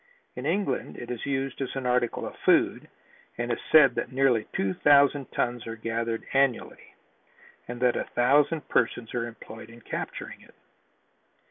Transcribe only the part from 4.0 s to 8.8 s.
nearly two thousand tons are gathered annually and that a thousand